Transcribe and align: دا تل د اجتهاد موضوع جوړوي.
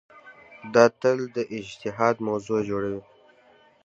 دا 0.73 0.85
تل 1.01 1.17
د 1.35 1.37
اجتهاد 1.57 2.15
موضوع 2.27 2.59
جوړوي. 2.69 3.01